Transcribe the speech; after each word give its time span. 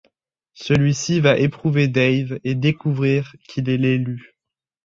Celui-ci 0.55 1.19
va 1.19 1.37
éprouver 1.37 1.87
Dave 1.87 2.39
et 2.43 2.55
découvrir 2.55 3.35
qu'il 3.47 3.69
est 3.69 3.77
l'élu. 3.77 4.35